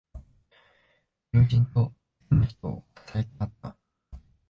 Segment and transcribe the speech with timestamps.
[1.31, 1.95] 友人と好
[2.27, 3.77] きな人をささやき合った。